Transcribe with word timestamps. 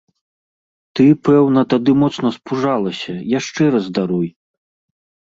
Ты, 0.99 1.03
пэўна, 1.27 1.61
тады 1.73 1.91
моцна 2.03 2.27
спужалася, 2.37 3.13
яшчэ 3.39 3.63
раз 3.77 3.85
даруй! 3.99 4.29